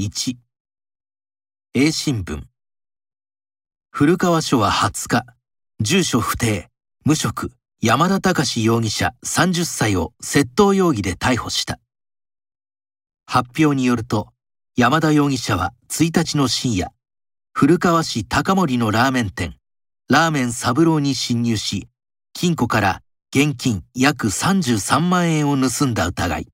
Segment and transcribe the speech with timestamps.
[0.00, 0.36] 1
[1.74, 2.40] A 新聞
[3.90, 5.26] 古川署は20日、
[5.80, 6.68] 住所不定、
[7.04, 11.80] 無職、山田隆容疑者30歳を窃盗容疑で逮捕した。
[13.26, 14.28] 発表によると、
[14.76, 16.92] 山田容疑者は1日の深夜、
[17.52, 19.56] 古川市高森のラーメン店、
[20.08, 21.88] ラーメン三郎に侵入し、
[22.34, 23.02] 金庫から
[23.34, 26.46] 現金約33万円を盗んだ疑い。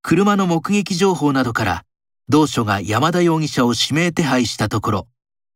[0.00, 1.84] 車の目撃情報などから
[2.30, 5.08] 同署が山田容疑者を指名手配したところ、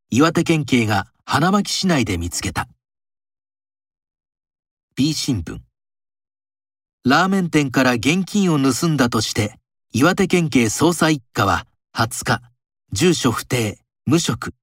[0.09, 2.67] 岩手県警が花巻市内で見つけた。
[4.97, 5.59] B 新聞。
[7.05, 9.59] ラーメン店から現金を盗んだとして、
[9.93, 12.41] 岩手県警捜査一課は20日、
[12.93, 14.55] 住所不定、無職、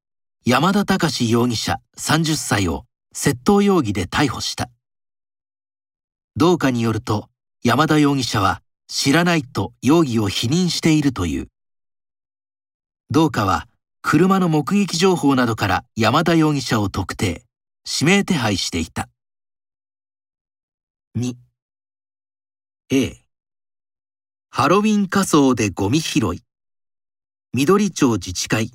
[0.44, 4.72] 山田隆容疑者30歳を窃盗容疑で逮捕した。
[6.36, 7.30] 同課によると、
[7.64, 11.50] 山田容疑者は知らないと容疑を否認しているという。
[13.12, 13.68] 同課は
[14.04, 17.44] 車の目撃情報などから山田容疑者を特定、
[17.84, 19.10] 指名手配していた。
[21.18, 21.34] 2
[22.92, 23.18] A
[24.52, 26.44] ハロウィン仮装でゴミ拾い。
[27.52, 28.72] 緑町自治会。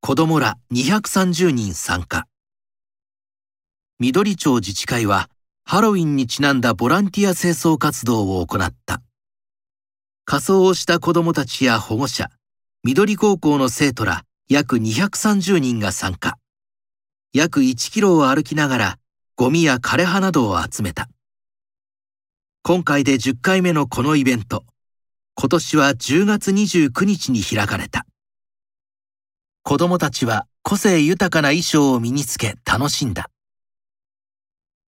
[0.00, 2.26] 子供ら230人参加。
[3.98, 5.28] 緑町自治会は
[5.64, 9.02] ハロウィンにちなんだボランティア清掃活動を行った。
[10.24, 12.30] 仮装をした子供たちや保護者。
[12.84, 16.38] 緑高校の生徒ら約230人が参加。
[17.32, 18.98] 約1キロを歩きながら
[19.34, 21.08] ゴミや枯葉などを集めた。
[22.62, 24.64] 今回で10回目のこのイベント。
[25.34, 28.06] 今年は10月29日に開かれた。
[29.64, 33.28] 子供たちは個性豊かな衣装を身につけ楽しんだ。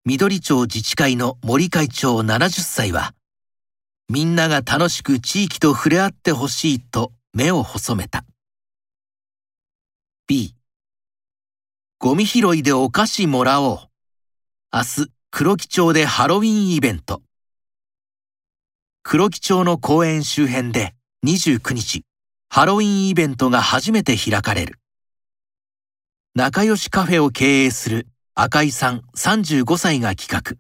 [0.05, 3.15] 緑町自治会の森会長70歳は、
[4.09, 8.25] みんなが楽しく地域と触れ合ってほしいと目を細めた。
[10.27, 10.57] B
[12.01, 13.79] ゴミ拾いでお菓子もらおう。
[14.73, 17.23] 明日、黒木町でハロウィンイベント。
[19.05, 22.05] 黒木町の公園周辺で29日、
[22.49, 24.81] ハロウィンイベントが初めて開かれる。
[26.35, 30.57] 仲良しカフェを経営する赤井さん35歳が企画。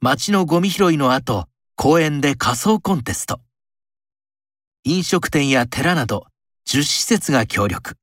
[0.00, 3.40] 街のゴミ拾いの後、公園で仮装コンテスト。
[4.86, 6.26] 飲食店や寺など
[6.68, 7.96] 10施設が協力。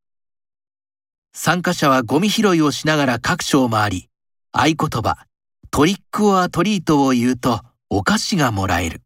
[1.31, 4.09] 参加者はゴミ拾いをしながら各所を回り、
[4.51, 5.27] 合言葉、
[5.69, 9.03] トリックオアトリートを言うとお菓子がもらえる。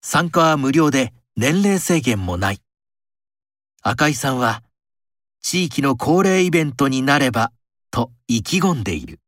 [0.00, 2.62] 参加は無料で年齢制限もない。
[3.82, 4.62] 赤井さんは、
[5.42, 7.52] 地域の恒例イベントになれば
[7.90, 9.20] と意気込んでいる。